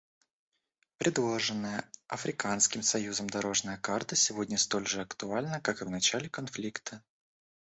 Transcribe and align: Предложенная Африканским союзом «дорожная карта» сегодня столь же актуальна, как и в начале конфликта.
Предложенная 0.97 1.87
Африканским 2.07 2.81
союзом 2.81 3.29
«дорожная 3.29 3.77
карта» 3.77 4.15
сегодня 4.15 4.57
столь 4.57 4.87
же 4.87 5.01
актуальна, 5.01 5.61
как 5.61 5.83
и 5.83 5.85
в 5.85 5.91
начале 5.91 6.27
конфликта. 6.27 7.03